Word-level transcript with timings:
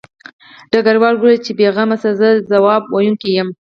ډګروال 0.71 1.15
وویل 1.17 1.39
چې 1.45 1.51
بې 1.57 1.67
غمه 1.75 1.97
شه 2.01 2.11
زه 2.19 2.29
ځواب 2.51 2.83
ویونکی 2.93 3.29
یم 3.37 3.49